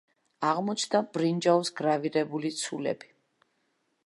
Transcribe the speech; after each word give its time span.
აღმოჩნდა 0.51 1.01
ბრინჯაოს 1.17 1.71
გრავირებული 1.83 2.55
ცულები. 2.63 3.15